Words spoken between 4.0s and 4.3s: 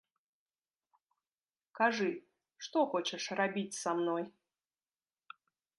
мной?!